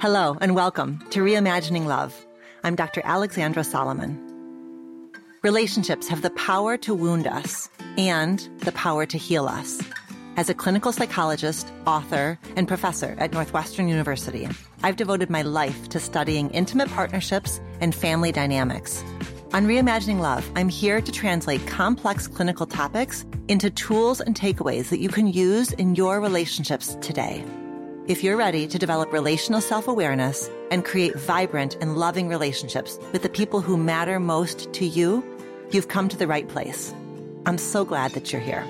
[0.00, 2.14] Hello, and welcome to Reimagining Love.
[2.62, 3.02] I'm Dr.
[3.02, 4.16] Alexandra Solomon.
[5.42, 9.82] Relationships have the power to wound us and the power to heal us.
[10.36, 14.48] As a clinical psychologist, author, and professor at Northwestern University,
[14.84, 19.02] I've devoted my life to studying intimate partnerships and family dynamics.
[19.54, 24.98] On Reimagining Love, I'm here to translate complex clinical topics into tools and takeaways that
[24.98, 27.42] you can use in your relationships today.
[28.08, 33.22] If you're ready to develop relational self awareness and create vibrant and loving relationships with
[33.22, 35.24] the people who matter most to you,
[35.70, 36.94] you've come to the right place.
[37.46, 38.66] I'm so glad that you're here.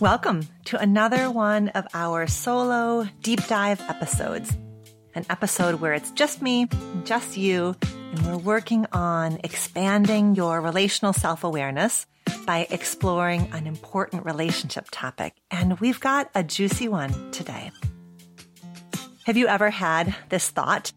[0.00, 4.50] Welcome to another one of our solo deep dive episodes.
[5.14, 6.68] An episode where it's just me,
[7.04, 12.06] just you, and we're working on expanding your relational self awareness
[12.46, 15.34] by exploring an important relationship topic.
[15.50, 17.70] And we've got a juicy one today.
[19.26, 20.94] Have you ever had this thought?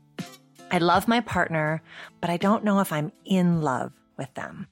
[0.71, 1.83] I love my partner,
[2.21, 4.67] but I don't know if I'm in love with them.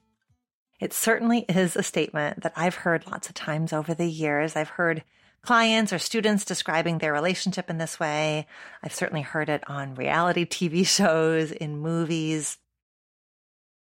[0.81, 4.55] It certainly is a statement that I've heard lots of times over the years.
[4.55, 5.03] I've heard
[5.43, 8.47] clients or students describing their relationship in this way.
[8.83, 12.57] I've certainly heard it on reality TV shows, in movies.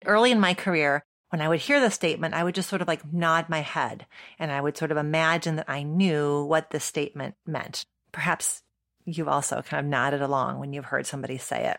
[0.07, 2.89] Early in my career, when I would hear the statement, I would just sort of
[2.89, 4.07] like nod my head
[4.39, 7.85] and I would sort of imagine that I knew what the statement meant.
[8.11, 8.63] Perhaps
[9.05, 11.79] you've also kind of nodded along when you've heard somebody say it.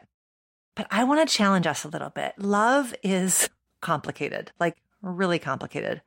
[0.75, 2.33] But I want to challenge us a little bit.
[2.37, 3.49] Love is
[3.81, 4.51] complicated.
[4.59, 6.01] Like really complicated.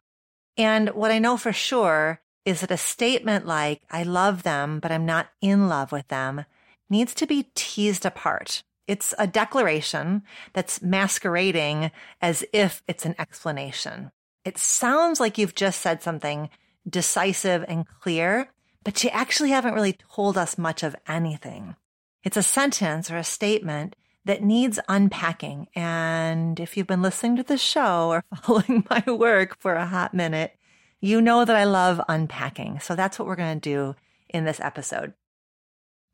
[0.57, 4.93] And what I know for sure is that a statement like, I love them, but
[4.93, 6.45] I'm not in love with them,
[6.89, 8.63] needs to be teased apart.
[8.87, 14.11] It's a declaration that's masquerading as if it's an explanation.
[14.45, 16.51] It sounds like you've just said something
[16.89, 18.51] decisive and clear,
[18.83, 21.77] but you actually haven't really told us much of anything.
[22.25, 23.97] It's a sentence or a statement
[24.31, 25.67] that needs unpacking.
[25.75, 30.15] And if you've been listening to the show or following my work for a hot
[30.15, 30.57] minute,
[31.01, 32.79] you know that I love unpacking.
[32.79, 33.97] So that's what we're going to do
[34.29, 35.15] in this episode.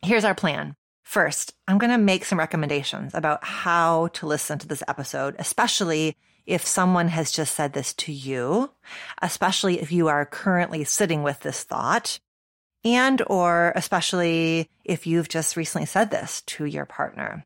[0.00, 0.76] Here's our plan.
[1.02, 6.16] First, I'm going to make some recommendations about how to listen to this episode, especially
[6.46, 8.70] if someone has just said this to you,
[9.20, 12.18] especially if you are currently sitting with this thought,
[12.82, 17.44] and or especially if you've just recently said this to your partner.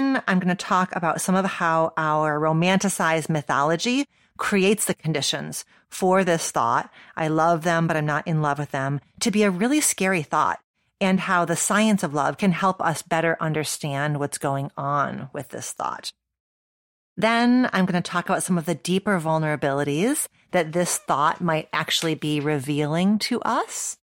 [0.00, 4.06] Then I'm going to talk about some of how our romanticized mythology
[4.38, 6.90] creates the conditions for this thought.
[7.18, 10.22] I love them, but I'm not in love with them to be a really scary
[10.22, 10.58] thought
[11.02, 15.50] and how the science of love can help us better understand what's going on with
[15.50, 16.14] this thought.
[17.18, 21.68] Then I'm going to talk about some of the deeper vulnerabilities that this thought might
[21.74, 23.98] actually be revealing to us.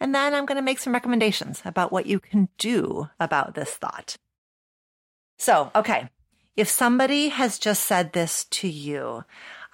[0.00, 3.70] And then I'm going to make some recommendations about what you can do about this
[3.70, 4.16] thought.
[5.40, 6.10] So, okay.
[6.54, 9.24] If somebody has just said this to you,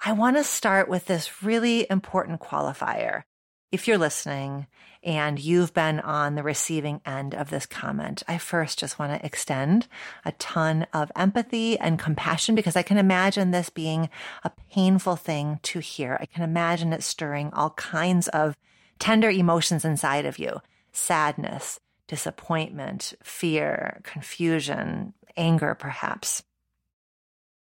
[0.05, 3.23] I want to start with this really important qualifier.
[3.69, 4.67] If you're listening
[5.03, 9.25] and you've been on the receiving end of this comment, I first just want to
[9.25, 9.89] extend
[10.23, 14.09] a ton of empathy and compassion because I can imagine this being
[14.45, 16.17] a painful thing to hear.
[16.21, 18.55] I can imagine it stirring all kinds of
[18.99, 20.61] tender emotions inside of you
[20.93, 26.43] sadness, disappointment, fear, confusion, anger, perhaps.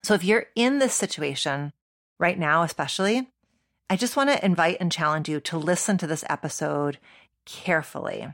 [0.03, 1.73] So if you're in this situation
[2.19, 3.29] right now, especially,
[3.91, 6.99] I just want to invite and challenge you to listen to this episode
[7.45, 8.29] carefully.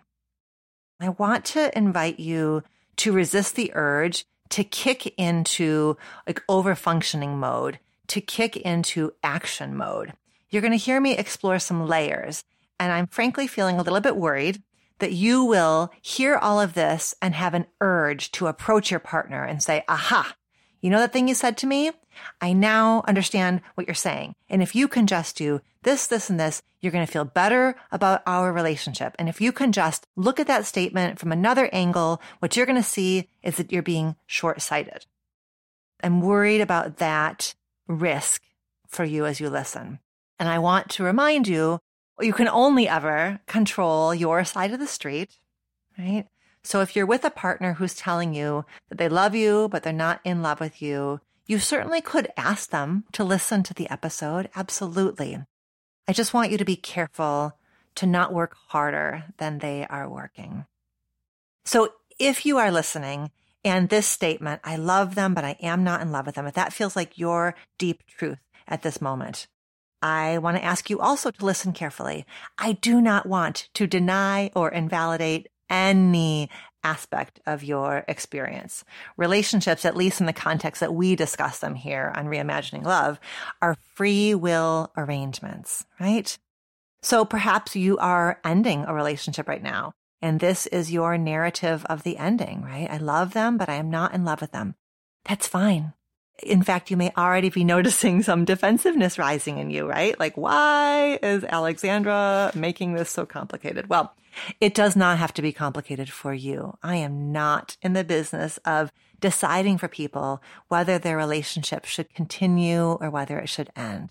[1.00, 2.62] I want to invite you
[2.97, 5.97] to resist the urge to kick into
[6.27, 7.78] like over functioning mode,
[8.09, 10.13] to kick into action mode.
[10.51, 12.45] You're going to hear me explore some layers.
[12.78, 14.63] And I'm frankly feeling a little bit worried
[14.98, 19.44] that you will hear all of this and have an urge to approach your partner
[19.44, 20.36] and say, aha,
[20.80, 21.91] you know that thing you said to me?
[22.41, 24.34] I now understand what you're saying.
[24.48, 27.74] And if you can just do this, this, and this, you're going to feel better
[27.91, 29.14] about our relationship.
[29.18, 32.76] And if you can just look at that statement from another angle, what you're going
[32.76, 35.06] to see is that you're being short sighted.
[36.02, 37.54] I'm worried about that
[37.88, 38.42] risk
[38.86, 39.98] for you as you listen.
[40.38, 41.80] And I want to remind you
[42.21, 45.39] you can only ever control your side of the street,
[45.99, 46.27] right?
[46.63, 49.93] So if you're with a partner who's telling you that they love you, but they're
[49.93, 54.49] not in love with you, you certainly could ask them to listen to the episode.
[54.57, 55.39] Absolutely.
[56.09, 57.59] I just want you to be careful
[57.97, 60.65] to not work harder than they are working.
[61.65, 63.31] So if you are listening
[63.65, 66.55] and this statement, I love them, but I am not in love with them, if
[66.55, 69.47] that feels like your deep truth at this moment,
[70.04, 72.27] I want to ask you also to listen carefully.
[72.59, 76.51] I do not want to deny or invalidate any
[76.83, 78.84] aspect of your experience.
[79.16, 83.18] Relationships, at least in the context that we discuss them here on Reimagining Love,
[83.62, 86.36] are free will arrangements, right?
[87.01, 92.03] So perhaps you are ending a relationship right now, and this is your narrative of
[92.03, 92.89] the ending, right?
[92.91, 94.74] I love them, but I am not in love with them.
[95.24, 95.95] That's fine.
[96.42, 100.19] In fact, you may already be noticing some defensiveness rising in you, right?
[100.19, 103.89] Like, why is Alexandra making this so complicated?
[103.89, 104.15] Well,
[104.60, 106.77] it does not have to be complicated for you.
[106.83, 108.91] I am not in the business of
[109.21, 114.10] deciding for people whether their relationship should continue or whether it should end.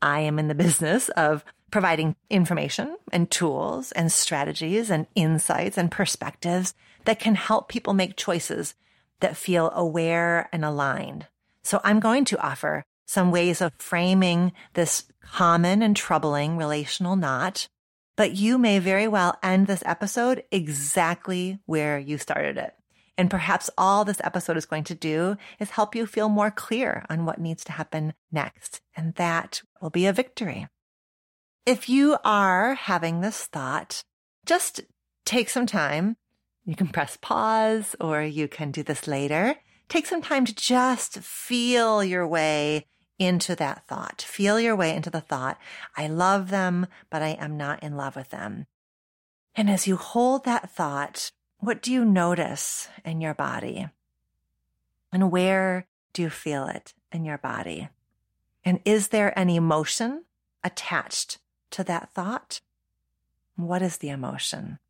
[0.00, 5.90] I am in the business of providing information and tools and strategies and insights and
[5.90, 6.74] perspectives
[7.04, 8.74] that can help people make choices
[9.20, 11.26] that feel aware and aligned.
[11.62, 17.68] So I'm going to offer some ways of framing this common and troubling relational knot
[18.16, 22.74] but you may very well end this episode exactly where you started it.
[23.18, 27.04] And perhaps all this episode is going to do is help you feel more clear
[27.08, 28.80] on what needs to happen next.
[28.94, 30.68] And that will be a victory.
[31.64, 34.02] If you are having this thought,
[34.44, 34.82] just
[35.24, 36.16] take some time.
[36.66, 39.54] You can press pause or you can do this later.
[39.88, 42.86] Take some time to just feel your way
[43.20, 44.20] into that thought.
[44.20, 45.58] Feel your way into the thought.
[45.96, 48.66] I love them, but I am not in love with them.
[49.54, 53.86] And as you hold that thought, what do you notice in your body?
[55.12, 57.88] And where do you feel it in your body?
[58.64, 60.24] And is there an emotion
[60.64, 61.38] attached
[61.70, 62.60] to that thought?
[63.54, 64.80] What is the emotion?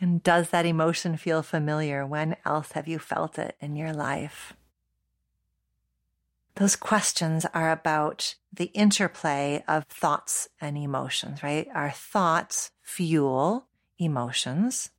[0.00, 2.06] And does that emotion feel familiar?
[2.06, 4.54] When else have you felt it in your life?
[6.56, 11.68] those questions are about the interplay of thoughts and emotions, right?
[11.74, 13.66] Our thoughts fuel
[13.98, 14.90] emotions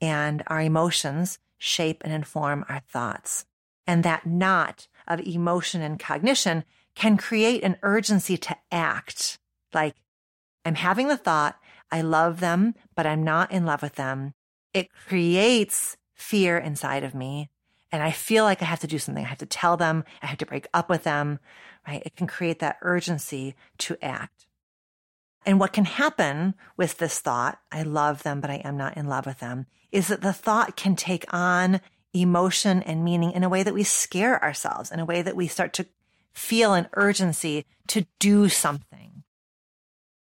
[0.00, 3.46] and our emotions shape and inform our thoughts.
[3.86, 6.64] And that knot of emotion and cognition
[6.94, 9.38] can create an urgency to act.
[9.72, 9.94] Like,
[10.64, 11.56] I'm having the thought,
[11.90, 14.34] I love them, but I'm not in love with them.
[14.72, 17.50] It creates fear inside of me
[17.94, 19.24] and I feel like I have to do something.
[19.24, 21.38] I have to tell them, I have to break up with them,
[21.86, 22.02] right?
[22.04, 24.46] It can create that urgency to act.
[25.46, 29.06] And what can happen with this thought, I love them, but I am not in
[29.06, 31.80] love with them, is that the thought can take on
[32.12, 35.46] emotion and meaning in a way that we scare ourselves, in a way that we
[35.46, 35.86] start to
[36.32, 39.13] feel an urgency to do something.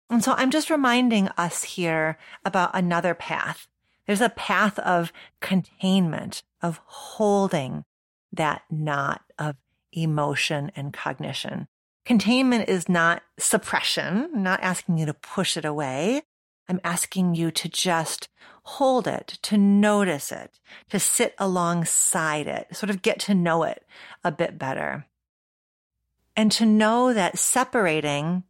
[0.10, 3.68] And so I'm just reminding us here about another path
[4.10, 7.86] there's a path of containment, of holding
[8.34, 9.56] that knot of
[9.92, 11.68] emotion and cognition.
[12.06, 16.24] Containment is not suppression, I'm not asking you to push it away.
[16.68, 18.30] I'm asking you to just
[18.64, 20.60] hold it, to notice it,
[20.90, 23.86] to sit alongside it, sort of get to know it
[24.24, 25.06] a bit better.
[26.36, 28.44] And to know that separating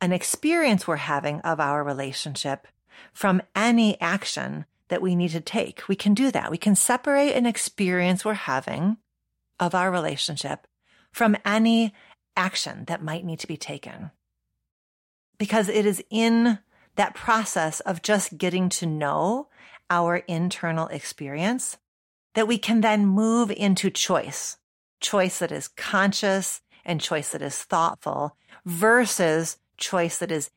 [0.00, 2.66] an experience we're having of our relationship
[3.12, 5.88] from any action that we need to take.
[5.88, 6.50] We can do that.
[6.50, 8.98] We can separate an experience we're having
[9.58, 10.66] of our relationship
[11.12, 11.94] from any
[12.36, 14.10] action that might need to be taken.
[15.38, 16.58] Because it is in
[16.96, 19.48] that process of just getting to know
[19.90, 21.78] our internal experience
[22.34, 24.58] that we can then move into choice,
[25.00, 30.50] choice that is conscious and choice that is thoughtful versus choice that is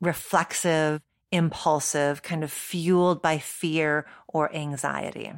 [0.00, 1.00] reflexive
[1.32, 5.32] impulsive, kind of fueled by fear or anxiety.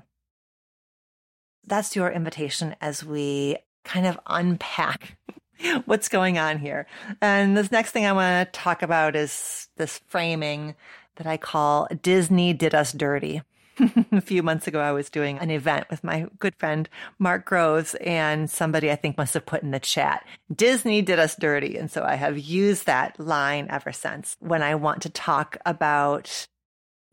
[1.67, 5.17] That's your invitation as we kind of unpack
[5.85, 6.87] what's going on here.
[7.21, 10.75] And this next thing I want to talk about is this framing
[11.17, 13.43] that I call Disney did us dirty.
[14.13, 16.89] a few months ago, I was doing an event with my good friend
[17.19, 21.37] Mark Groves, and somebody I think must have put in the chat, Disney did us
[21.37, 21.77] dirty.
[21.77, 26.47] And so I have used that line ever since when I want to talk about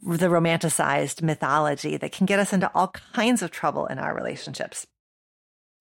[0.01, 4.87] the romanticized mythology that can get us into all kinds of trouble in our relationships.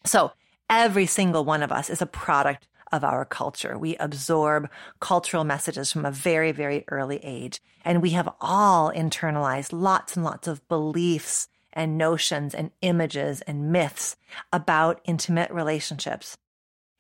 [0.05, 0.33] So
[0.69, 3.79] every single one of us is a product of our culture.
[3.79, 4.69] We absorb
[5.01, 7.61] cultural messages from a very, very early age.
[7.85, 13.71] And we have all internalized lots and lots of beliefs and notions and images and
[13.71, 14.17] myths
[14.53, 16.37] about intimate relationships.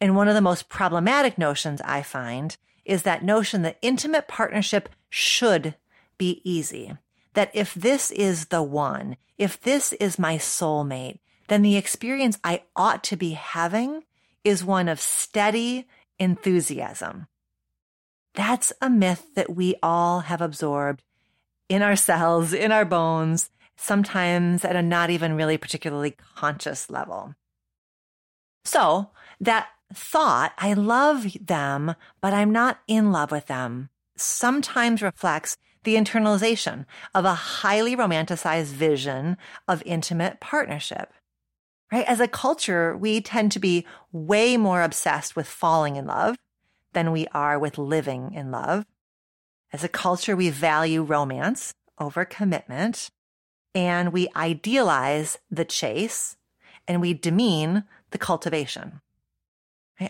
[0.00, 4.88] And one of the most problematic notions I find is that notion that intimate partnership
[5.10, 5.74] should
[6.16, 6.96] be easy.
[7.34, 11.18] That if this is the one, if this is my soulmate,
[11.48, 14.04] then the experience I ought to be having
[14.48, 15.86] is one of steady
[16.18, 17.26] enthusiasm.
[18.34, 21.02] That's a myth that we all have absorbed
[21.68, 27.34] in our cells, in our bones, sometimes at a not even really particularly conscious level.
[28.64, 35.56] So that thought, I love them, but I'm not in love with them, sometimes reflects
[35.84, 39.36] the internalization of a highly romanticized vision
[39.66, 41.12] of intimate partnership.
[41.90, 42.06] Right?
[42.06, 46.36] As a culture, we tend to be way more obsessed with falling in love
[46.92, 48.84] than we are with living in love.
[49.72, 53.10] As a culture, we value romance over commitment
[53.74, 56.36] and we idealize the chase
[56.86, 59.00] and we demean the cultivation.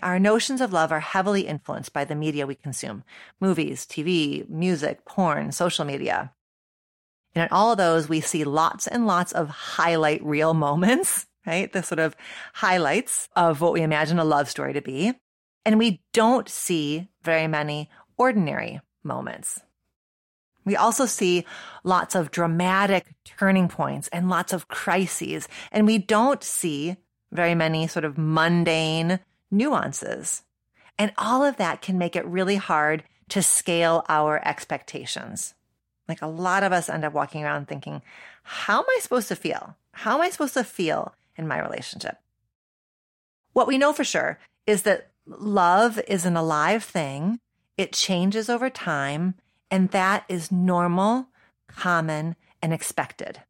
[0.02, 3.04] Our notions of love are heavily influenced by the media we consume
[3.40, 6.32] movies, TV, music, porn, social media.
[7.35, 11.73] And in all of those, we see lots and lots of highlight reel moments, right?
[11.73, 12.16] The sort of
[12.54, 15.14] highlights of what we imagine a love story to be.
[15.64, 19.61] And we don't see very many ordinary moments.
[20.64, 21.47] We also see
[21.85, 25.49] lots of dramatic turning points and lots of crises.
[25.73, 26.97] And we don't see
[27.33, 30.42] very many sort of mundane nuances.
[30.99, 35.54] And all of that can make it really hard to scale our expectations.
[36.09, 38.02] Like a lot of us end up walking around thinking,
[38.42, 39.76] how am I supposed to feel?
[39.92, 42.18] How am I supposed to feel in my relationship?
[43.52, 47.38] What we know for sure is that love is an alive thing.
[47.76, 49.35] It changes over time,
[49.71, 51.28] and that is normal,
[51.68, 53.40] common, and expected.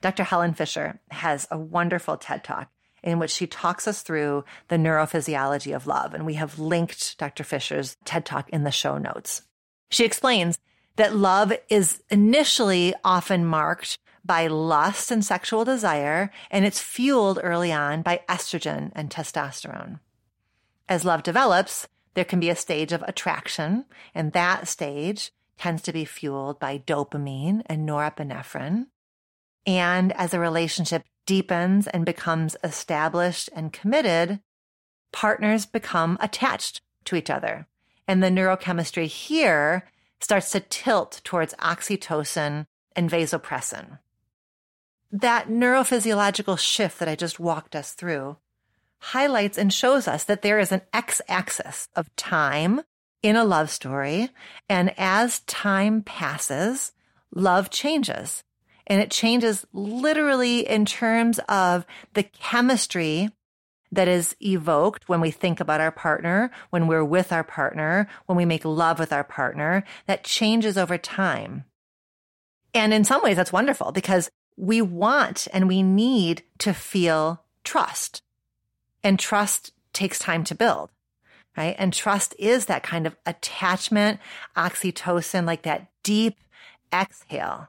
[0.00, 0.24] Dr.
[0.24, 2.70] Helen Fisher has a wonderful TED talk
[3.02, 6.12] in which she talks us through the neurophysiology of love.
[6.12, 7.44] And we have linked Dr.
[7.44, 9.42] Fisher's TED talk in the show notes.
[9.90, 10.58] She explains
[10.96, 17.72] that love is initially often marked by lust and sexual desire, and it's fueled early
[17.72, 20.00] on by estrogen and testosterone.
[20.88, 25.92] As love develops, there can be a stage of attraction, and that stage tends to
[25.92, 28.86] be fueled by dopamine and norepinephrine.
[29.66, 34.40] And as a relationship deepens and becomes established and committed,
[35.12, 37.66] partners become attached to each other.
[38.06, 39.90] And the neurochemistry here
[40.20, 43.98] starts to tilt towards oxytocin and vasopressin.
[45.12, 48.36] That neurophysiological shift that I just walked us through
[48.98, 52.80] highlights and shows us that there is an x axis of time
[53.22, 54.30] in a love story.
[54.68, 56.92] And as time passes,
[57.34, 58.42] love changes.
[58.86, 63.30] And it changes literally in terms of the chemistry
[63.92, 68.36] that is evoked when we think about our partner, when we're with our partner, when
[68.36, 71.64] we make love with our partner, that changes over time.
[72.74, 78.22] And in some ways, that's wonderful because we want and we need to feel trust.
[79.02, 80.90] And trust takes time to build,
[81.56, 81.76] right?
[81.78, 84.20] And trust is that kind of attachment,
[84.56, 86.38] oxytocin, like that deep
[86.92, 87.68] exhale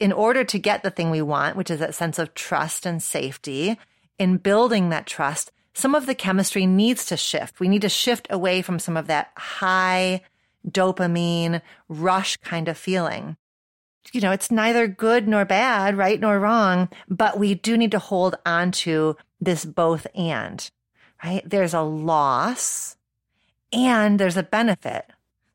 [0.00, 3.02] in order to get the thing we want, which is that sense of trust and
[3.02, 3.78] safety,
[4.18, 7.60] in building that trust, some of the chemistry needs to shift.
[7.60, 10.22] We need to shift away from some of that high
[10.66, 13.36] dopamine rush kind of feeling.
[14.12, 17.98] You know, it's neither good nor bad, right nor wrong, but we do need to
[17.98, 20.70] hold on to this both and,
[21.22, 21.42] right?
[21.48, 22.96] There's a loss
[23.72, 25.04] and there's a benefit.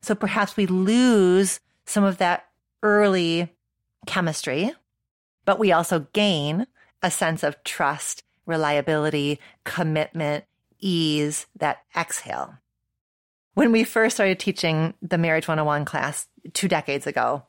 [0.02, 2.46] So perhaps we lose some of that
[2.82, 3.52] early
[4.06, 4.72] chemistry,
[5.44, 6.66] but we also gain
[7.02, 10.44] a sense of trust, reliability, commitment,
[10.78, 12.54] ease, that exhale.
[13.54, 17.44] When we first started teaching the Marriage 101 class two decades ago,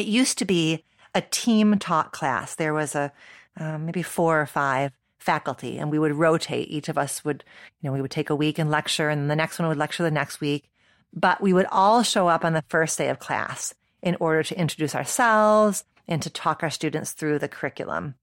[0.00, 2.54] it used to be a team taught class.
[2.54, 3.12] There was a
[3.58, 6.70] uh, maybe four or five faculty, and we would rotate.
[6.70, 7.44] Each of us would,
[7.80, 10.02] you know, we would take a week and lecture, and the next one would lecture
[10.02, 10.70] the next week.
[11.12, 14.58] But we would all show up on the first day of class in order to
[14.58, 18.14] introduce ourselves and to talk our students through the curriculum.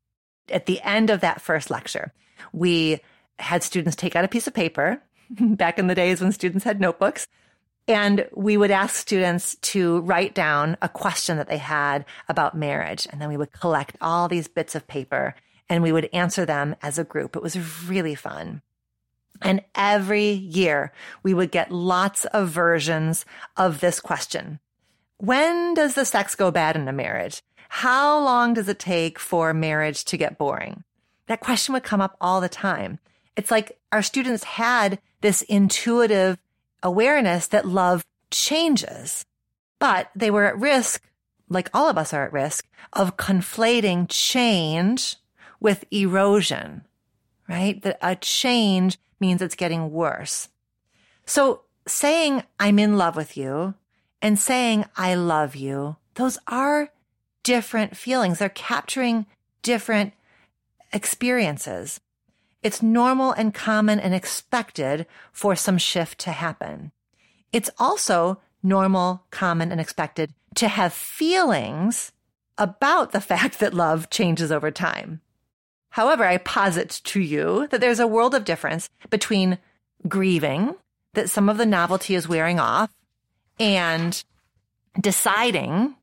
[0.50, 2.14] At the end of that first lecture,
[2.54, 3.00] we
[3.40, 5.02] had students take out a piece of paper
[5.40, 7.28] back in the days when students had notebooks.
[7.88, 13.08] And we would ask students to write down a question that they had about marriage.
[13.10, 15.36] And then we would collect all these bits of paper
[15.70, 17.36] and we would answer them as a group.
[17.36, 18.62] It was really fun.
[19.42, 20.92] And every year
[21.24, 23.26] we would get lots of versions
[23.56, 24.60] of this question.
[25.18, 27.42] When does the sex go bad in a marriage?
[27.70, 30.84] how long does it take for marriage to get boring?
[31.28, 33.00] That question would come up all the time.
[33.36, 36.38] It's like our students had this intuitive
[36.84, 39.26] awareness that love changes,
[39.80, 41.04] but they were at risk,
[41.50, 45.18] like all of us are at risk, of conflating change
[45.60, 46.84] with erosion,
[47.48, 47.82] right?
[47.82, 50.50] That a change means it's getting worse.
[51.26, 53.74] So saying I'm in love with you
[54.22, 56.90] and saying I love you, those are
[57.44, 58.40] different feelings.
[58.40, 59.26] They're capturing
[59.62, 60.14] different
[60.92, 62.00] experiences.
[62.64, 66.92] It's normal and common and expected for some shift to happen.
[67.54, 72.12] It's also normal, common, and expected to have feelings
[72.58, 75.22] about the fact that love changes over time.
[75.90, 79.58] However, I posit to you that there's a world of difference between
[80.08, 80.76] grieving
[81.14, 82.94] that some of the novelty is wearing off
[83.60, 84.24] and
[85.00, 85.96] deciding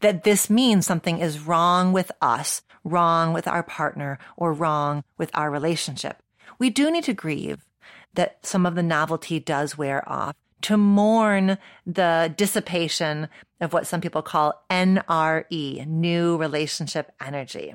[0.00, 5.30] that this means something is wrong with us, wrong with our partner, or wrong with
[5.34, 6.22] our relationship.
[6.58, 7.64] We do need to grieve
[8.14, 13.28] that some of the novelty does wear off, to mourn the dissipation
[13.60, 17.74] of what some people call NRE, new relationship energy.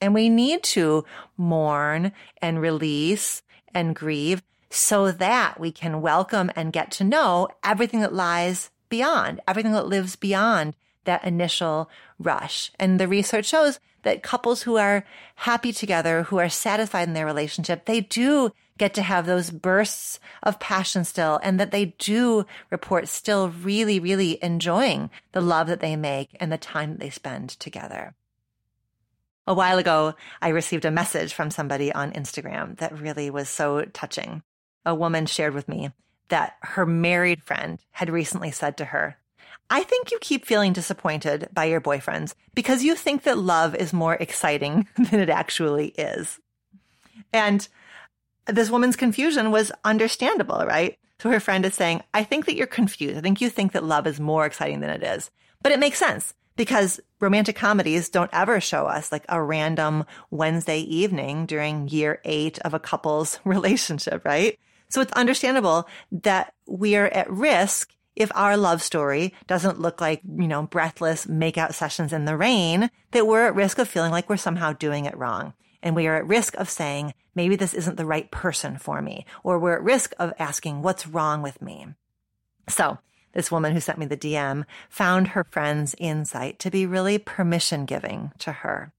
[0.00, 1.04] And we need to
[1.36, 2.12] mourn
[2.42, 3.42] and release
[3.74, 9.40] and grieve so that we can welcome and get to know everything that lies beyond,
[9.46, 12.72] everything that lives beyond that initial rush.
[12.78, 15.04] And the research shows that couples who are
[15.36, 20.18] happy together, who are satisfied in their relationship, they do get to have those bursts
[20.42, 25.80] of passion still and that they do report still really, really enjoying the love that
[25.80, 28.14] they make and the time that they spend together.
[29.46, 33.84] A while ago, I received a message from somebody on Instagram that really was so
[33.84, 34.42] touching.
[34.86, 35.90] A woman shared with me
[36.28, 39.18] that her married friend had recently said to her,
[39.70, 43.92] I think you keep feeling disappointed by your boyfriends because you think that love is
[43.92, 46.40] more exciting than it actually is.
[47.32, 47.66] And
[48.46, 50.98] this woman's confusion was understandable, right?
[51.20, 53.16] So her friend is saying, I think that you're confused.
[53.16, 55.30] I think you think that love is more exciting than it is.
[55.62, 60.80] But it makes sense because romantic comedies don't ever show us like a random Wednesday
[60.80, 64.58] evening during year eight of a couple's relationship, right?
[64.88, 70.20] So it's understandable that we are at risk if our love story doesn't look like,
[70.24, 74.28] you know, breathless makeout sessions in the rain, that we're at risk of feeling like
[74.28, 75.54] we're somehow doing it wrong.
[75.82, 79.24] And we are at risk of saying, maybe this isn't the right person for me,
[79.42, 81.86] or we're at risk of asking, what's wrong with me?
[82.68, 82.98] So
[83.32, 87.84] this woman who sent me the DM found her friend's insight to be really permission
[87.84, 88.92] giving to her.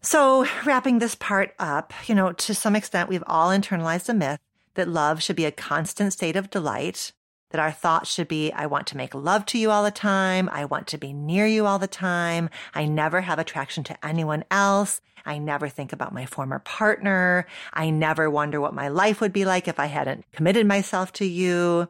[0.00, 4.40] So wrapping this part up, you know, to some extent, we've all internalized a myth
[4.74, 7.12] that love should be a constant state of delight
[7.54, 10.48] that our thoughts should be, I want to make love to you all the time.
[10.50, 12.50] I want to be near you all the time.
[12.74, 15.00] I never have attraction to anyone else.
[15.24, 17.46] I never think about my former partner.
[17.72, 21.24] I never wonder what my life would be like if I hadn't committed myself to
[21.24, 21.88] you.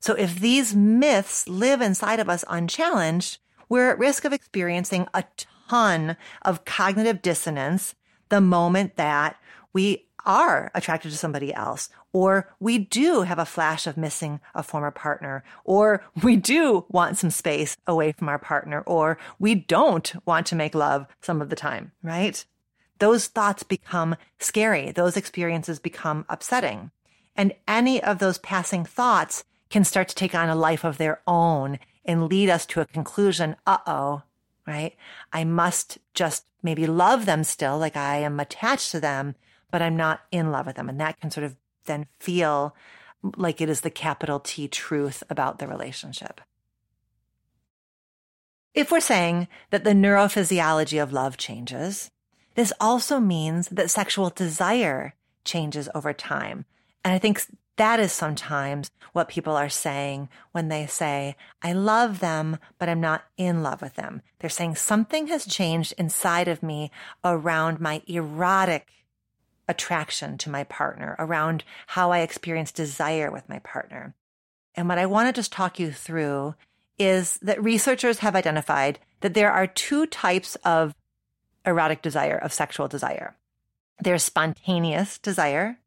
[0.00, 3.38] So if these myths live inside of us unchallenged,
[3.68, 5.22] we're at risk of experiencing a
[5.68, 7.94] ton of cognitive dissonance
[8.28, 9.36] the moment that
[9.72, 14.62] we are attracted to somebody else, or we do have a flash of missing a
[14.62, 20.14] former partner, or we do want some space away from our partner, or we don't
[20.24, 22.42] want to make love some of the time, right?
[23.00, 24.92] Those thoughts become scary.
[24.92, 26.90] Those experiences become upsetting.
[27.36, 31.20] And any of those passing thoughts can start to take on a life of their
[31.26, 33.56] own and lead us to a conclusion.
[33.66, 34.22] Uh oh,
[34.66, 34.96] right?
[35.34, 39.34] I must just maybe love them still, like I am attached to them,
[39.70, 40.88] but I'm not in love with them.
[40.88, 42.74] And that can sort of then feel
[43.36, 46.40] like it is the capital T truth about the relationship.
[48.74, 52.10] If we're saying that the neurophysiology of love changes,
[52.54, 56.66] this also means that sexual desire changes over time.
[57.04, 57.42] And I think
[57.76, 63.00] that is sometimes what people are saying when they say, I love them, but I'm
[63.00, 64.22] not in love with them.
[64.38, 66.90] They're saying something has changed inside of me
[67.24, 68.88] around my erotic
[69.68, 74.14] attraction to my partner, around how I experience desire with my partner.
[74.74, 76.54] And what I want to just talk you through
[76.98, 80.94] is that researchers have identified that there are two types of
[81.64, 83.36] erotic desire, of sexual desire.
[84.00, 85.78] There's spontaneous desire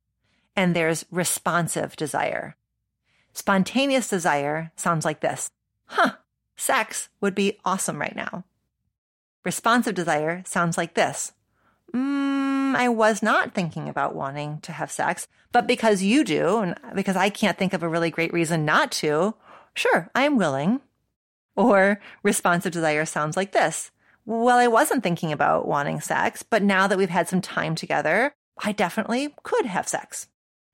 [0.56, 2.56] and there's responsive desire.
[3.34, 5.52] Spontaneous desire sounds like this.
[5.86, 6.14] Huh,
[6.58, 8.44] sex would be awesome right now.
[9.46, 11.32] Responsive desire sounds like this.
[11.94, 16.76] Mm, I was not thinking about wanting to have sex, but because you do, and
[16.96, 19.36] because I can't think of a really great reason not to,
[19.74, 20.82] sure, I am willing.
[21.56, 23.92] Or responsive desire sounds like this.
[24.26, 28.34] Well, I wasn't thinking about wanting sex, but now that we've had some time together,
[28.64, 30.28] I definitely could have sex.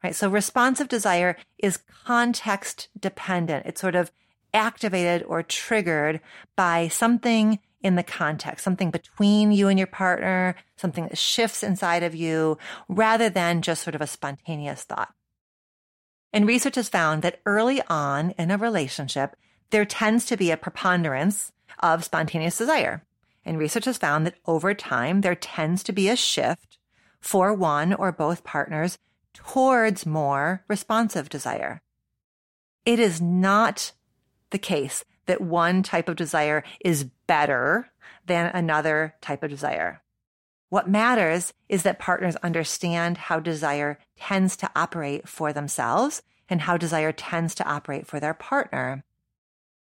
[0.04, 0.16] Right?
[0.16, 3.66] So responsive desire is context dependent.
[3.66, 4.12] It's sort of
[4.54, 6.22] activated or triggered
[6.56, 12.02] by something in the context, something between you and your partner, something that shifts inside
[12.02, 12.58] of you
[12.90, 15.14] rather than just sort of a spontaneous thought.
[16.34, 19.36] And research has found that early on in a relationship,
[19.70, 23.06] there tends to be a preponderance of spontaneous desire.
[23.46, 26.80] And research has found that over time, there tends to be a shift
[27.22, 28.98] for one or both partners
[29.36, 31.84] towards more responsive desire.
[32.84, 33.92] It is not
[34.50, 37.90] the case that one type of desire is better
[38.26, 40.02] than another type of desire.
[40.70, 46.78] What matters is that partners understand how desire tends to operate for themselves and how
[46.78, 49.04] desire tends to operate for their partner.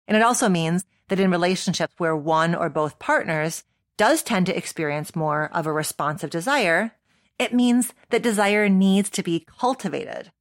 [0.07, 3.63] And it also means that in relationships where one or both partners
[3.97, 6.93] does tend to experience more of a responsive desire,
[7.37, 10.31] it means that desire needs to be cultivated,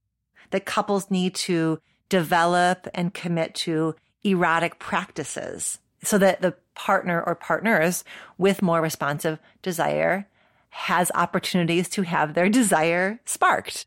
[0.51, 7.35] that couples need to develop and commit to erotic practices so that the partner or
[7.35, 8.05] partners
[8.39, 10.27] with more responsive desire
[10.71, 13.85] has opportunities to have their desire sparked.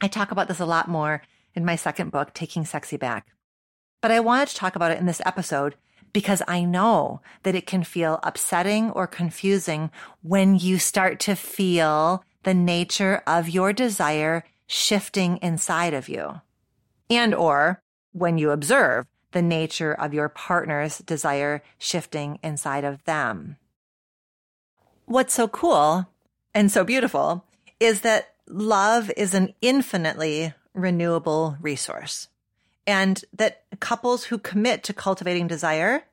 [0.00, 1.22] I talk about this a lot more
[1.54, 3.28] in my second book, Taking Sexy Back.
[4.00, 5.76] But I wanted to talk about it in this episode
[6.12, 12.24] because I know that it can feel upsetting or confusing when you start to feel
[12.42, 16.40] the nature of your desire shifting inside of you
[17.08, 23.56] and or when you observe the nature of your partner's desire shifting inside of them.
[25.06, 26.08] What's so cool
[26.54, 27.44] and so beautiful
[27.80, 32.28] is that love is an infinitely renewable resource
[32.86, 36.04] and that couples who commit to cultivating desire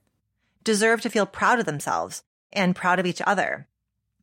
[0.63, 3.67] deserve to feel proud of themselves and proud of each other,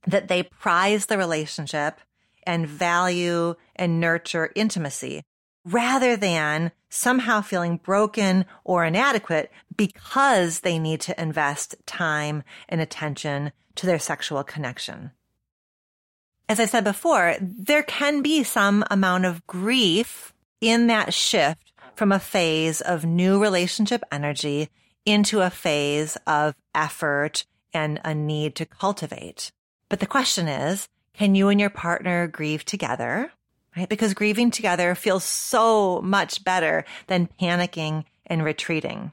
[0.06, 2.00] that they prize the relationship
[2.44, 5.22] and value and nurture intimacy
[5.66, 13.52] rather than somehow feeling broken or inadequate because they need to invest time and attention
[13.74, 15.10] to their sexual connection.
[16.48, 22.12] As I said before, there can be some amount of grief in that shift from
[22.12, 24.68] a phase of new relationship energy
[25.04, 29.50] into a phase of effort and a need to cultivate.
[29.88, 33.32] But the question is, can you and your partner grieve together?
[33.76, 33.88] Right?
[33.88, 39.12] Because grieving together feels so much better than panicking and retreating.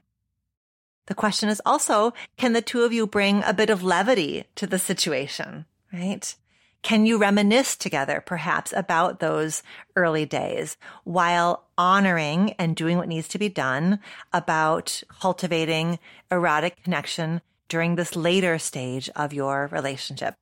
[1.06, 4.66] The question is also, can the two of you bring a bit of levity to
[4.66, 6.34] the situation, right?
[6.82, 9.62] Can you reminisce together perhaps about those
[9.96, 14.00] early days while honoring and doing what needs to be done
[14.34, 15.98] about cultivating
[16.30, 20.34] erotic connection during this later stage of your relationship?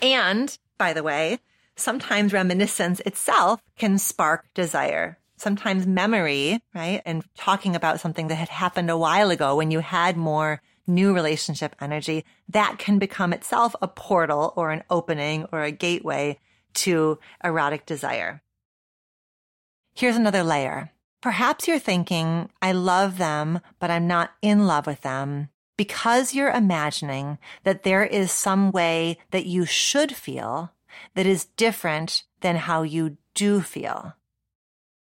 [0.00, 1.40] And by the way,
[1.76, 5.18] sometimes reminiscence itself can spark desire.
[5.36, 7.02] Sometimes memory, right?
[7.04, 11.14] And talking about something that had happened a while ago when you had more new
[11.14, 16.38] relationship energy, that can become itself a portal or an opening or a gateway
[16.74, 18.42] to erotic desire.
[19.94, 20.90] Here's another layer.
[21.22, 26.50] Perhaps you're thinking, I love them, but I'm not in love with them because you're
[26.50, 30.73] imagining that there is some way that you should feel
[31.14, 34.14] that is different than how you do feel.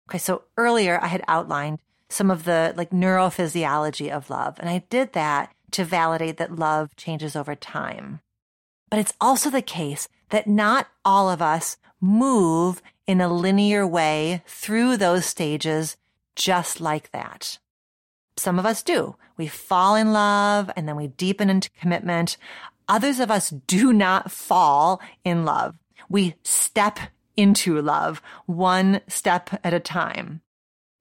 [0.09, 0.19] Okay.
[0.19, 5.13] So earlier I had outlined some of the like neurophysiology of love, and I did
[5.13, 8.21] that to validate that love changes over time.
[8.91, 14.43] But it's also the case that not all of us move in a linear way
[14.47, 15.97] through those stages
[16.35, 17.59] just like that.
[18.37, 19.17] Some of us do.
[19.37, 22.37] We fall in love and then we deepen into commitment.
[22.91, 25.79] Others of us do not fall in love.
[26.09, 26.99] We step
[27.37, 30.41] into love one step at a time.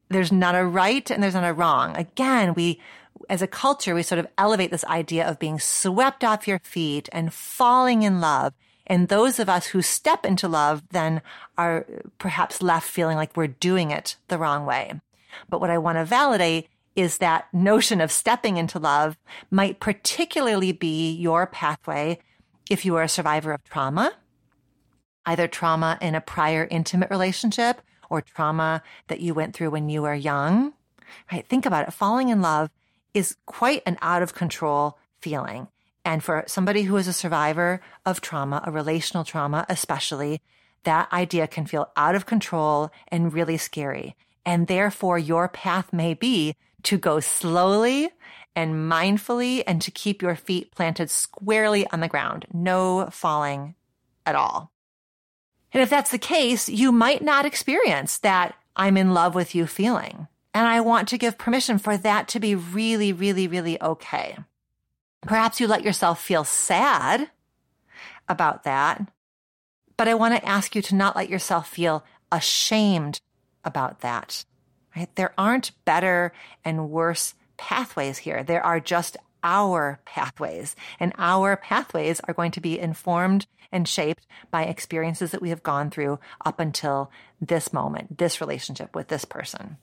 [0.07, 1.97] There's not a right and there's not a wrong.
[1.97, 2.79] Again, we,
[3.27, 7.09] as a culture, we sort of elevate this idea of being swept off your feet
[7.11, 8.53] and falling in love.
[8.85, 11.23] And those of us who step into love then
[11.57, 11.87] are
[12.19, 14.93] perhaps left feeling like we're doing it the wrong way.
[15.49, 19.17] But what I want to validate is that notion of stepping into love
[19.49, 22.19] might particularly be your pathway
[22.69, 24.11] if you are a survivor of trauma,
[25.25, 30.01] either trauma in a prior intimate relationship or trauma that you went through when you
[30.01, 30.73] were young.
[31.31, 31.47] Right?
[31.47, 31.93] Think about it.
[31.93, 32.69] Falling in love
[33.13, 35.69] is quite an out of control feeling.
[36.03, 40.41] And for somebody who is a survivor of trauma, a relational trauma especially,
[40.83, 44.17] that idea can feel out of control and really scary.
[44.45, 48.09] And therefore your path may be to go slowly
[48.55, 52.45] and mindfully and to keep your feet planted squarely on the ground.
[52.53, 53.75] No falling
[54.25, 54.71] at all.
[55.71, 59.67] And if that's the case, you might not experience that I'm in love with you
[59.67, 60.27] feeling.
[60.53, 64.37] And I want to give permission for that to be really, really, really okay.
[65.21, 67.29] Perhaps you let yourself feel sad
[68.27, 69.01] about that,
[69.97, 73.19] but I want to ask you to not let yourself feel ashamed
[73.63, 74.45] about that.
[74.95, 75.13] Right?
[75.15, 76.33] There aren't better
[76.65, 78.43] and worse pathways here.
[78.43, 84.25] There are just our pathways and our pathways are going to be informed and shaped
[84.51, 89.25] by experiences that we have gone through up until this moment, this relationship with this
[89.25, 89.77] person.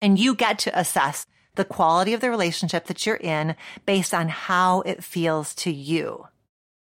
[0.00, 4.28] And you get to assess the quality of the relationship that you're in based on
[4.28, 6.26] how it feels to you.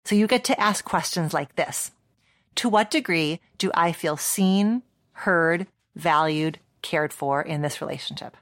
[0.04, 1.90] So you get to ask questions like this.
[2.56, 8.36] To what degree do I feel seen, heard, valued, cared for in this relationship?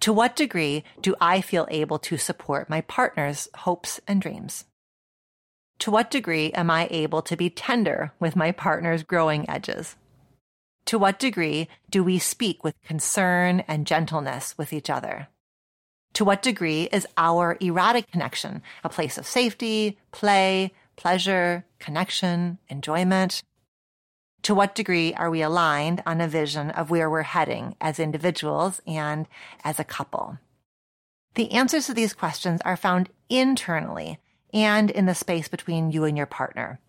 [0.00, 4.64] To what degree do I feel able to support my partner's hopes and dreams?
[5.80, 9.96] To what degree am I able to be tender with my partner's growing edges?
[10.86, 15.28] To what degree do we speak with concern and gentleness with each other?
[16.14, 23.42] To what degree is our erotic connection a place of safety, play, pleasure, connection, enjoyment?
[24.42, 28.80] To what degree are we aligned on a vision of where we're heading as individuals
[28.86, 29.26] and
[29.64, 30.38] as a couple?
[31.34, 34.18] The answers to these questions are found internally
[34.52, 36.80] and in the space between you and your partner.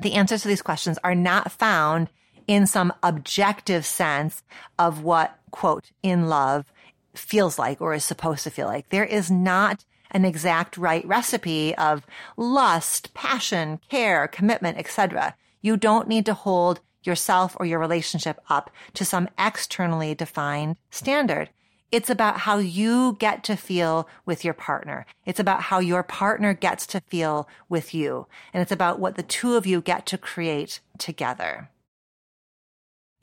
[0.00, 2.10] The answers to these questions are not found
[2.46, 4.42] in some objective sense
[4.78, 6.72] of what, quote, in love
[7.14, 8.88] feels like or is supposed to feel like.
[8.88, 15.34] There is not an exact right recipe of lust, passion, care, commitment, etc.
[15.64, 21.48] You don't need to hold yourself or your relationship up to some externally defined standard.
[21.90, 25.06] It's about how you get to feel with your partner.
[25.24, 28.26] It's about how your partner gets to feel with you.
[28.52, 31.70] And it's about what the two of you get to create together.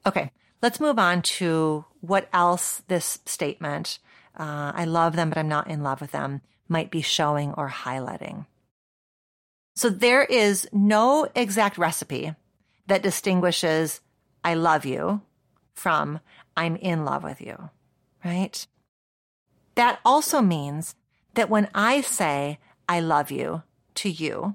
[0.04, 0.32] Okay,
[0.63, 3.99] let's move on to what else this statement,
[4.36, 7.69] uh, I love them, but I'm not in love with them, might be showing or
[7.69, 8.47] highlighting.
[9.82, 12.36] So there is no exact recipe
[12.86, 14.00] that distinguishes
[14.44, 15.22] I love you
[15.74, 16.20] from
[16.56, 17.72] I'm in love with you,
[18.24, 18.67] right?
[19.74, 20.96] That also means
[21.34, 23.63] that when I say I love you
[23.96, 24.54] to you,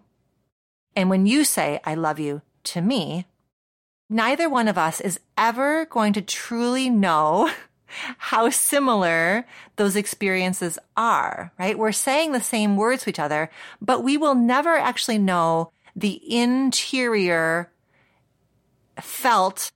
[0.95, 3.27] and when you say I love you to me,
[4.09, 7.51] neither one of us is ever going to truly know
[8.19, 11.79] how similar those experiences are, right?
[11.79, 16.21] We're saying the same words to each other, but we will never actually know the
[16.35, 17.71] interior
[19.01, 19.71] felt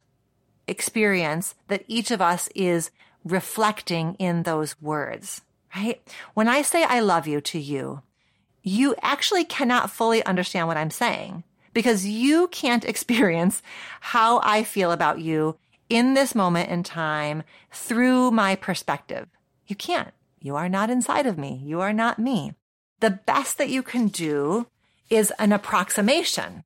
[0.66, 2.90] experience that each of us is
[3.24, 5.42] reflecting in those words,
[5.76, 6.00] right?
[6.34, 8.02] When I say I love you to you,
[8.62, 13.62] you actually cannot fully understand what I'm saying because you can't experience
[14.00, 15.56] how I feel about you
[15.90, 19.28] in this moment in time through my perspective.
[19.66, 20.14] You can't.
[20.40, 21.60] You are not inside of me.
[21.62, 22.54] You are not me.
[23.00, 24.66] The best that you can do
[25.10, 26.64] is an approximation.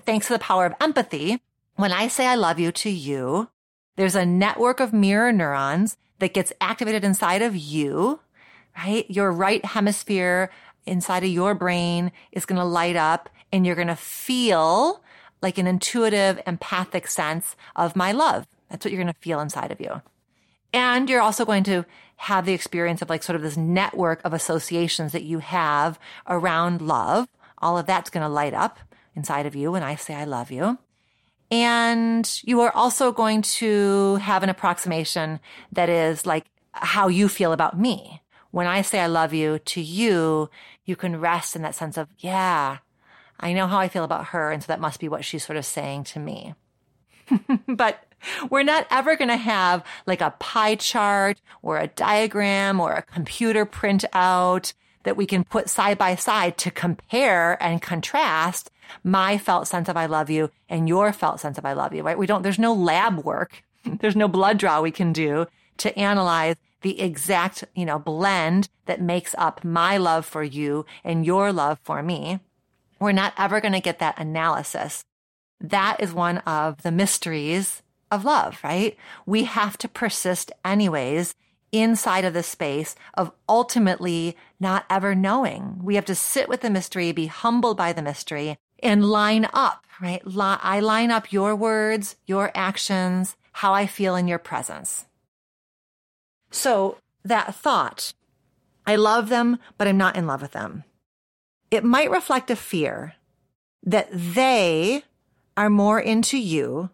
[0.00, 1.40] Thanks to the power of empathy,
[1.74, 3.48] when I say I love you to you,
[3.96, 8.20] there's a network of mirror neurons that gets activated inside of you,
[8.76, 9.10] right?
[9.10, 10.50] Your right hemisphere
[10.86, 15.02] inside of your brain is going to light up and you're going to feel
[15.40, 18.46] like an intuitive, empathic sense of my love.
[18.68, 20.02] That's what you're going to feel inside of you.
[20.72, 21.84] And you're also going to
[22.16, 26.82] have the experience of like sort of this network of associations that you have around
[26.82, 27.28] love.
[27.58, 28.78] All of that's going to light up
[29.14, 30.78] inside of you when I say I love you.
[31.50, 35.40] And you are also going to have an approximation
[35.72, 38.22] that is like how you feel about me.
[38.50, 40.50] When I say I love you to you,
[40.84, 42.78] you can rest in that sense of, yeah,
[43.40, 44.50] I know how I feel about her.
[44.50, 46.54] And so that must be what she's sort of saying to me.
[47.68, 48.04] but
[48.50, 53.02] we're not ever going to have like a pie chart or a diagram or a
[53.02, 54.72] computer printout
[55.04, 58.70] that we can put side by side to compare and contrast
[59.04, 62.02] my felt sense of I love you and your felt sense of I love you,
[62.02, 62.18] right?
[62.18, 63.62] We don't, there's no lab work.
[64.00, 65.46] There's no blood draw we can do
[65.78, 71.24] to analyze the exact, you know, blend that makes up my love for you and
[71.24, 72.40] your love for me.
[73.00, 75.04] We're not ever going to get that analysis.
[75.60, 78.96] That is one of the mysteries of love, right?
[79.26, 81.34] We have to persist anyways
[81.72, 85.80] inside of the space of ultimately not ever knowing.
[85.82, 89.84] We have to sit with the mystery, be humbled by the mystery and line up,
[90.00, 90.22] right?
[90.26, 95.06] I line up your words, your actions, how I feel in your presence.
[96.50, 98.14] So that thought,
[98.86, 100.84] I love them, but I'm not in love with them.
[101.70, 103.14] It might reflect a fear
[103.82, 105.04] that they
[105.56, 106.90] are more into you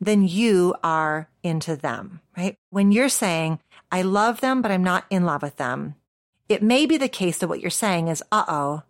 [0.00, 2.56] than you are into them, right?
[2.70, 5.94] When you're saying, I love them, but I'm not in love with them,
[6.48, 8.82] it may be the case that what you're saying is, uh oh,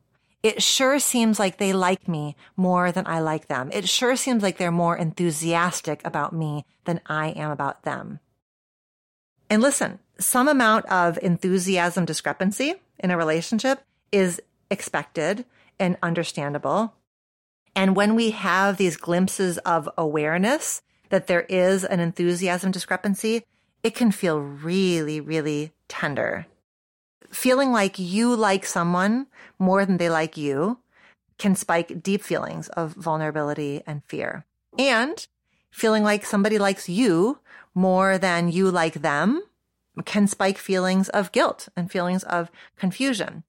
[0.42, 3.70] it sure seems like they like me more than I like them.
[3.72, 8.20] It sure seems like they're more enthusiastic about me than I am about them.
[9.48, 13.80] And listen, some amount of enthusiasm discrepancy in a relationship
[14.12, 14.40] is
[14.70, 15.44] expected
[15.78, 16.94] and understandable.
[17.74, 23.44] And when we have these glimpses of awareness that there is an enthusiasm discrepancy,
[23.82, 26.46] it can feel really, really tender.
[27.30, 29.26] Feeling like you like someone
[29.58, 30.78] more than they like you
[31.38, 34.44] can spike deep feelings of vulnerability and fear.
[34.78, 35.26] And
[35.70, 37.38] feeling like somebody likes you
[37.74, 39.42] more than you like them
[40.04, 43.44] can spike feelings of guilt and feelings of confusion.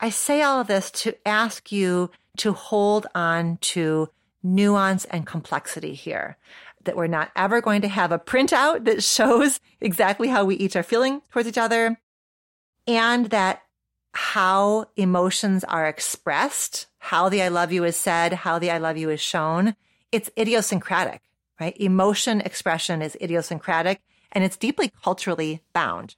[0.00, 4.08] I say all of this to ask you to hold on to
[4.42, 6.38] nuance and complexity here.
[6.84, 10.76] That we're not ever going to have a printout that shows exactly how we each
[10.76, 12.00] are feeling towards each other.
[12.86, 13.62] And that
[14.12, 18.96] how emotions are expressed, how the I love you is said, how the I love
[18.96, 19.76] you is shown,
[20.10, 21.22] it's idiosyncratic,
[21.60, 21.76] right?
[21.78, 24.00] Emotion expression is idiosyncratic
[24.32, 26.16] and it's deeply culturally bound.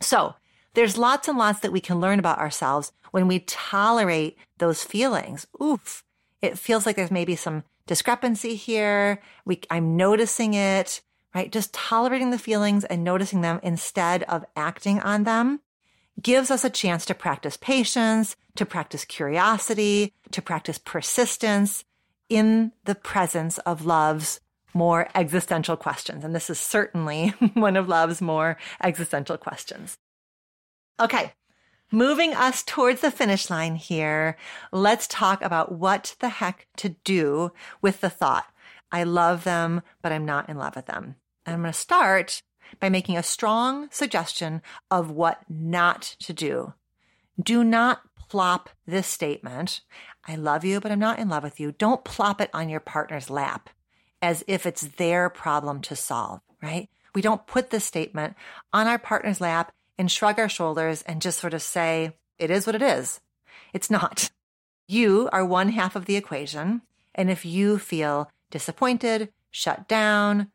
[0.00, 0.34] So
[0.74, 5.46] there's lots and lots that we can learn about ourselves when we tolerate those feelings.
[5.62, 6.04] Oof.
[6.40, 9.20] It feels like there's maybe some discrepancy here.
[9.44, 11.00] We, I'm noticing it,
[11.34, 11.50] right?
[11.50, 15.60] Just tolerating the feelings and noticing them instead of acting on them
[16.20, 21.84] gives us a chance to practice patience, to practice curiosity, to practice persistence
[22.28, 24.40] in the presence of love's
[24.74, 26.24] more existential questions.
[26.24, 29.98] And this is certainly one of love's more existential questions.
[31.00, 31.32] Okay.
[31.94, 34.38] Moving us towards the finish line here,
[34.72, 37.52] let's talk about what the heck to do
[37.82, 38.46] with the thought.
[38.90, 41.16] I love them, but I'm not in love with them.
[41.44, 42.42] And I'm going to start
[42.80, 46.72] by making a strong suggestion of what not to do.
[47.38, 49.82] Do not plop this statement,
[50.26, 51.72] I love you, but I'm not in love with you.
[51.72, 53.68] Don't plop it on your partner's lap
[54.22, 56.88] as if it's their problem to solve, right?
[57.14, 58.34] We don't put this statement
[58.72, 62.66] on our partner's lap and shrug our shoulders and just sort of say, it is
[62.66, 63.20] what it is.
[63.72, 64.30] It's not.
[64.88, 66.82] You are one half of the equation.
[67.14, 70.50] And if you feel disappointed, shut down,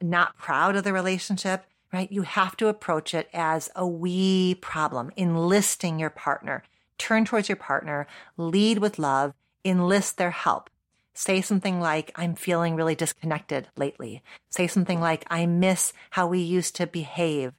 [0.00, 2.10] not proud of the relationship, right?
[2.10, 6.62] You have to approach it as a we problem, enlisting your partner.
[6.98, 10.70] Turn towards your partner, lead with love, enlist their help.
[11.14, 14.22] Say something like, I'm feeling really disconnected lately.
[14.50, 17.52] Say something like, I miss how we used to behave.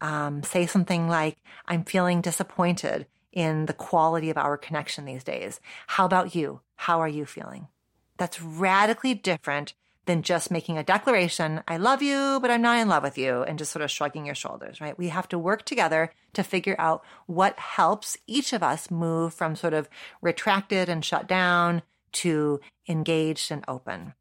[0.00, 1.36] Um, say something like,
[1.66, 5.60] I'm feeling disappointed in the quality of our connection these days.
[5.86, 6.60] How about you?
[6.76, 7.68] How are you feeling?
[8.16, 9.74] That's radically different
[10.06, 13.42] than just making a declaration, I love you, but I'm not in love with you,
[13.42, 14.98] and just sort of shrugging your shoulders, right?
[14.98, 19.54] We have to work together to figure out what helps each of us move from
[19.54, 19.88] sort of
[20.20, 21.82] retracted and shut down
[22.12, 24.14] to engaged and open.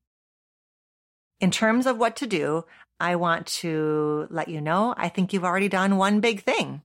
[1.40, 2.66] In terms of what to do,
[3.00, 6.82] I want to let you know I think you've already done one big thing.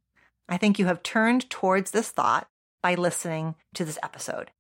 [0.49, 2.49] I think you have turned towards this thought
[2.83, 4.51] by listening to this episode.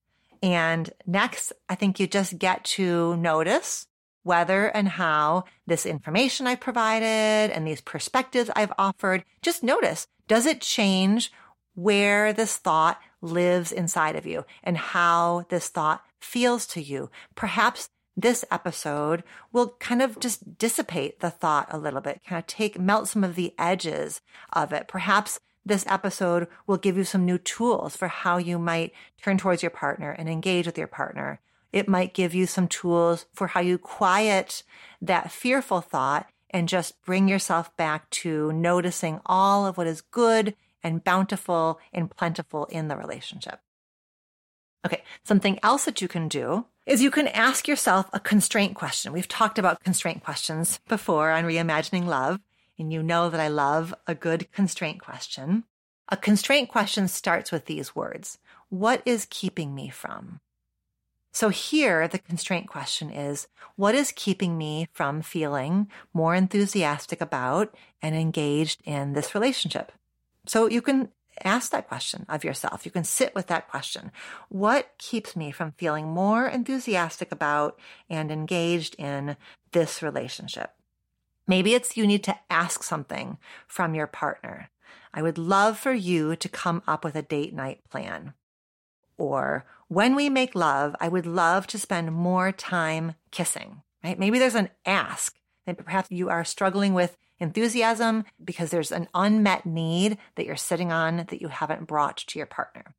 [0.42, 3.86] And next, I think you just get to notice
[4.22, 10.46] whether and how this information I've provided and these perspectives I've offered, just notice, does
[10.46, 11.30] it change
[11.74, 17.10] where this thought lives inside of you and how this thought feels to you?
[17.34, 22.46] Perhaps this episode will kind of just dissipate the thought a little bit, kind of
[22.46, 24.20] take, melt some of the edges
[24.52, 24.88] of it.
[24.88, 29.62] Perhaps this episode will give you some new tools for how you might turn towards
[29.62, 31.40] your partner and engage with your partner.
[31.72, 34.62] It might give you some tools for how you quiet
[35.00, 40.54] that fearful thought and just bring yourself back to noticing all of what is good
[40.84, 43.58] and bountiful and plentiful in the relationship.
[44.86, 49.12] Okay, something else that you can do is you can ask yourself a constraint question.
[49.12, 52.40] We've talked about constraint questions before on Reimagining Love,
[52.78, 55.64] and you know that I love a good constraint question.
[56.10, 60.40] A constraint question starts with these words What is keeping me from?
[61.32, 67.74] So here, the constraint question is, what is keeping me from feeling more enthusiastic about
[68.00, 69.90] and engaged in this relationship?
[70.46, 71.08] So you can
[71.42, 72.84] ask that question of yourself.
[72.84, 74.12] You can sit with that question.
[74.48, 77.78] What keeps me from feeling more enthusiastic about
[78.08, 79.36] and engaged in
[79.72, 80.70] this relationship?
[81.46, 84.70] Maybe it's you need to ask something from your partner.
[85.12, 88.34] I would love for you to come up with a date night plan.
[89.16, 94.18] Or when we make love, I would love to spend more time kissing, right?
[94.18, 99.66] Maybe there's an ask that perhaps you are struggling with enthusiasm because there's an unmet
[99.66, 102.94] need that you're sitting on that you haven't brought to your partner.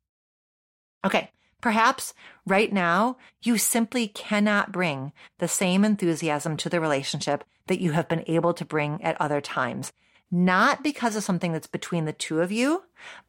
[1.04, 1.30] Okay.
[1.60, 2.14] Perhaps
[2.46, 8.08] right now you simply cannot bring the same enthusiasm to the relationship that you have
[8.08, 9.92] been able to bring at other times.
[10.30, 12.82] Not because of something that's between the two of you,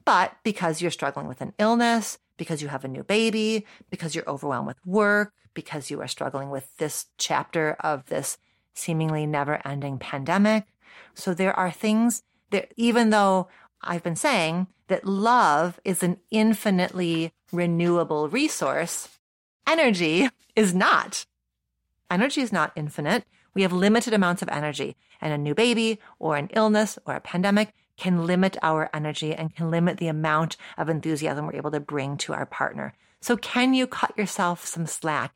[0.04, 4.30] but because you're struggling with an illness, because you have a new baby, because you're
[4.30, 8.38] overwhelmed with work, because you are struggling with this chapter of this
[8.74, 10.66] seemingly never ending pandemic.
[11.14, 13.48] So there are things that, even though
[13.82, 19.10] I've been saying that love is an infinitely renewable resource,
[19.68, 21.26] energy is not.
[22.10, 23.26] Energy is not infinite.
[23.54, 27.22] We have limited amounts of energy, and a new baby or an illness or a
[27.22, 31.80] pandemic can limit our energy and can limit the amount of enthusiasm we're able to
[31.80, 32.94] bring to our partner.
[33.20, 35.34] So, can you cut yourself some slack?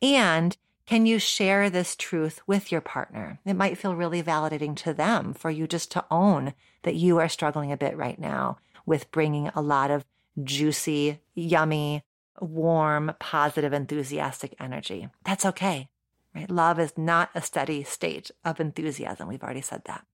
[0.00, 0.56] And
[0.88, 3.38] can you share this truth with your partner?
[3.44, 7.28] It might feel really validating to them for you just to own that you are
[7.28, 10.06] struggling a bit right now with bringing a lot of
[10.42, 12.04] juicy, yummy,
[12.40, 15.10] warm, positive, enthusiastic energy.
[15.24, 15.90] That's okay.
[16.34, 16.50] Right?
[16.50, 19.28] Love is not a steady state of enthusiasm.
[19.28, 20.06] We've already said that.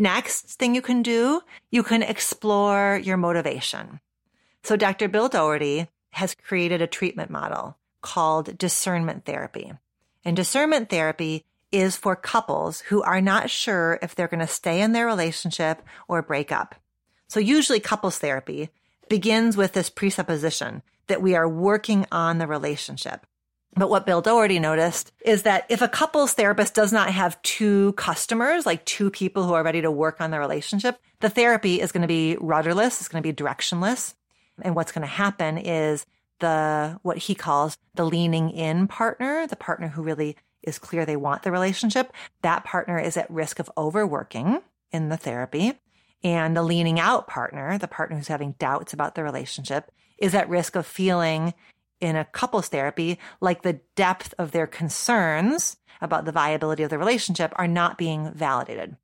[0.00, 4.00] Next thing you can do, you can explore your motivation.
[4.64, 5.06] So Dr.
[5.06, 9.72] Bill Doherty has created a treatment model called discernment therapy.
[10.24, 14.80] And discernment therapy is for couples who are not sure if they're going to stay
[14.80, 16.74] in their relationship or break up.
[17.28, 18.70] So usually couples therapy
[19.08, 23.26] begins with this presupposition that we are working on the relationship.
[23.76, 27.92] But what Bill Doherty noticed is that if a couples therapist does not have two
[27.92, 31.92] customers, like two people who are ready to work on the relationship, the therapy is
[31.92, 33.00] going to be rudderless.
[33.00, 34.14] It's going to be directionless.
[34.62, 36.06] And what's going to happen is
[36.40, 41.16] the, what he calls the leaning in partner, the partner who really is clear they
[41.16, 42.12] want the relationship.
[42.42, 45.74] That partner is at risk of overworking in the therapy.
[46.22, 50.48] And the leaning out partner, the partner who's having doubts about the relationship, is at
[50.48, 51.54] risk of feeling
[52.00, 56.98] in a couples therapy, like the depth of their concerns about the viability of the
[56.98, 58.96] relationship are not being validated.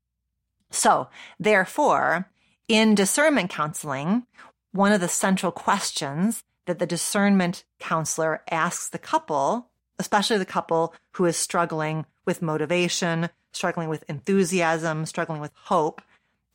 [0.71, 1.09] So,
[1.39, 2.31] therefore,
[2.69, 4.27] in discernment counseling,
[4.73, 10.95] one of the central questions that the discernment counselor asks the couple, especially the couple
[11.13, 16.03] who is struggling with motivation, struggling with enthusiasm, struggling with hope,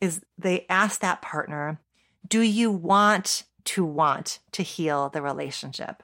[0.00, 1.78] is they ask that partner,
[2.26, 6.02] do you want to want to heal the relationship?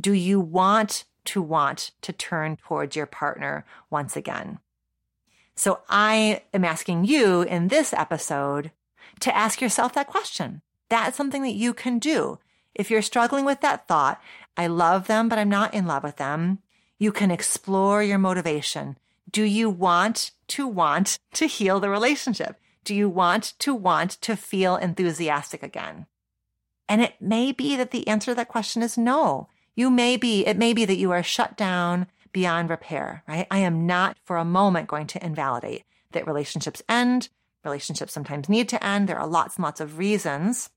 [0.00, 4.58] Do you want to want to turn towards your partner once again?
[5.56, 8.72] So I am asking you in this episode
[9.20, 10.62] to ask yourself that question.
[10.88, 12.38] That's something that you can do.
[12.74, 14.20] If you're struggling with that thought,
[14.56, 16.58] I love them, but I'm not in love with them,
[16.98, 18.96] you can explore your motivation.
[19.30, 22.60] Do you want to want to heal the relationship?
[22.84, 26.06] Do you want to want to feel enthusiastic again?
[26.88, 29.48] And it may be that the answer to that question is no.
[29.74, 33.46] You may be, it may be that you are shut down beyond repair, right?
[33.50, 37.28] I am not for a moment going to invalidate that relationships end.
[37.64, 39.08] Relationships sometimes need to end.
[39.08, 40.70] There are lots and lots of reasons,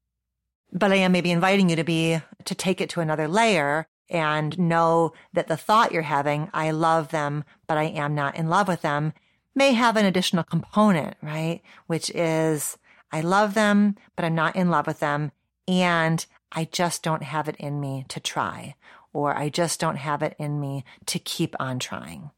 [0.72, 4.58] but I am maybe inviting you to be, to take it to another layer and
[4.58, 8.68] know that the thought you're having, I love them, but I am not in love
[8.68, 9.14] with them,
[9.56, 11.62] may have an additional component, right?
[11.88, 12.78] Which is,
[13.12, 15.32] I love them, but I'm not in love with them.
[15.68, 18.76] And I just don't have it in me to try,
[19.12, 22.32] or I just don't have it in me to keep on trying.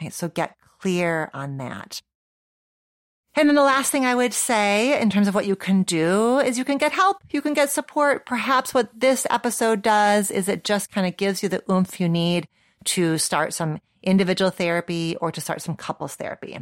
[0.00, 0.12] Right?
[0.12, 2.02] So get clear on that.
[3.38, 6.38] And then the last thing I would say in terms of what you can do
[6.38, 7.18] is you can get help.
[7.30, 8.24] You can get support.
[8.24, 12.08] Perhaps what this episode does is it just kind of gives you the oomph you
[12.08, 12.48] need
[12.84, 16.58] to start some individual therapy or to start some couples therapy.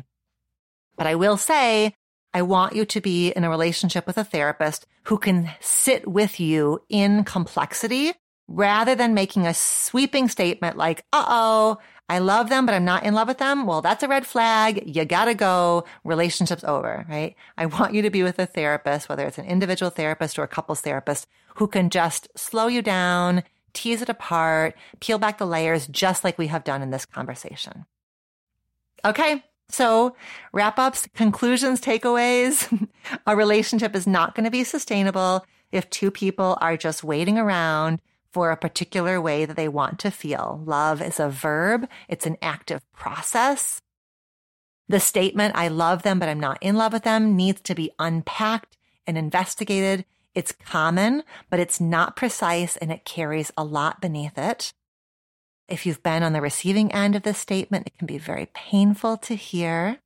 [0.97, 1.95] But I will say
[2.33, 6.41] I want you to be in a relationship with a therapist who can sit with
[6.41, 8.15] you in complexity
[8.49, 11.79] rather than making a sweeping statement like, uh oh,
[12.09, 13.67] I love them, but I'm not in love with them.
[13.67, 14.83] Well, that's a red flag.
[14.87, 15.85] You gotta go.
[16.05, 17.35] Relationship's over, right?
[17.57, 20.49] I want you to be with a therapist, whether it's an individual therapist or a
[20.49, 21.27] couples therapist
[21.57, 23.43] who can just slow you down,
[23.73, 27.87] tease it apart, peel back the layers, just like we have done in this conversation.
[29.05, 29.43] Okay.
[29.71, 30.15] So,
[30.53, 32.87] wrap ups, conclusions, takeaways.
[33.27, 38.01] a relationship is not going to be sustainable if two people are just waiting around
[38.35, 40.61] for a particular way that they want to feel.
[40.67, 43.81] Love is a verb, it's an active process.
[44.89, 47.93] The statement, I love them, but I'm not in love with them, needs to be
[47.99, 48.77] unpacked
[49.07, 50.05] and investigated.
[50.35, 54.73] It's common, but it's not precise and it carries a lot beneath it.
[55.69, 59.17] If you've been on the receiving end of this statement, it can be very painful
[59.19, 60.01] to hear.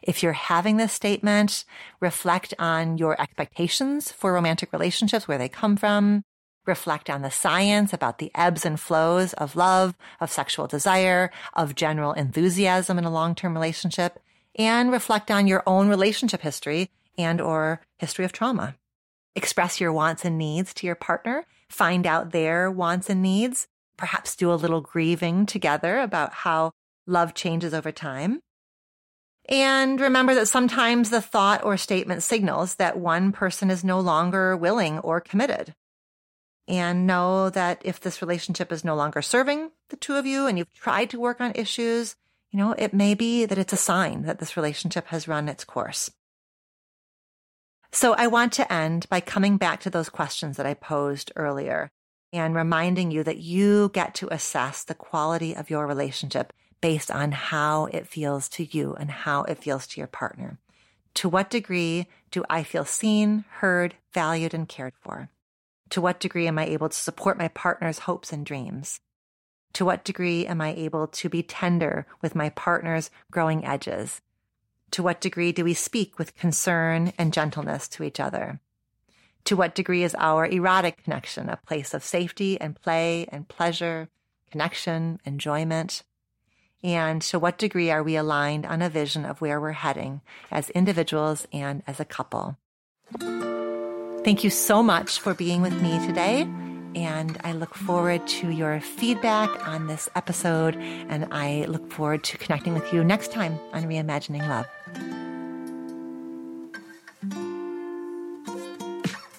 [0.00, 1.64] If you're having this statement,
[1.98, 6.22] reflect on your expectations for romantic relationships, where they come from.
[6.66, 11.74] Reflect on the science about the ebbs and flows of love, of sexual desire, of
[11.74, 14.18] general enthusiasm in a long-term relationship,
[14.56, 18.76] and reflect on your own relationship history and or history of trauma.
[19.36, 21.44] Express your wants and needs to your partner.
[21.68, 23.66] Find out their wants and needs.
[23.96, 26.72] Perhaps do a little grieving together about how
[27.06, 28.40] love changes over time.
[29.48, 34.56] And remember that sometimes the thought or statement signals that one person is no longer
[34.56, 35.74] willing or committed.
[36.66, 40.56] And know that if this relationship is no longer serving the two of you and
[40.56, 42.16] you've tried to work on issues,
[42.50, 45.64] you know, it may be that it's a sign that this relationship has run its
[45.64, 46.10] course.
[47.92, 51.90] So I want to end by coming back to those questions that I posed earlier
[52.32, 57.32] and reminding you that you get to assess the quality of your relationship based on
[57.32, 60.58] how it feels to you and how it feels to your partner.
[61.14, 65.28] To what degree do I feel seen, heard, valued, and cared for?
[65.90, 69.00] To what degree am I able to support my partner's hopes and dreams?
[69.74, 74.20] To what degree am I able to be tender with my partner's growing edges?
[74.92, 78.60] To what degree do we speak with concern and gentleness to each other?
[79.46, 84.08] To what degree is our erotic connection a place of safety and play and pleasure,
[84.50, 86.04] connection, enjoyment?
[86.82, 90.20] And to what degree are we aligned on a vision of where we're heading
[90.50, 92.56] as individuals and as a couple?
[94.24, 96.48] Thank you so much for being with me today.
[96.94, 100.76] And I look forward to your feedback on this episode.
[100.76, 104.66] And I look forward to connecting with you next time on Reimagining Love.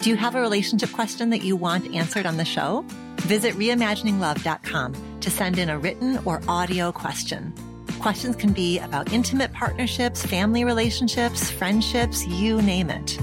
[0.01, 2.85] Do you have a relationship question that you want answered on the show?
[3.21, 7.51] Visit reimagininglove.com to send in a written or audio question.
[7.99, 13.17] Questions can be about intimate partnerships, family relationships, friendships, you name it.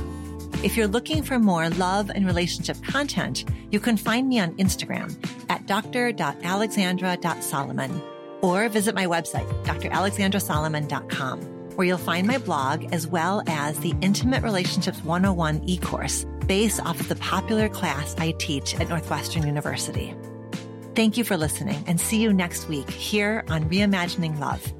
[0.62, 5.12] If you're looking for more love and relationship content, you can find me on Instagram
[5.48, 8.00] at dr.alexandra.solomon
[8.42, 11.40] or visit my website, dralexandrasolomon.com,
[11.74, 17.00] where you'll find my blog as well as the Intimate Relationships 101 e-course based off
[17.00, 20.14] of the popular class I teach at Northwestern University.
[20.94, 24.72] Thank you for listening and see you next week here on Reimagining Love.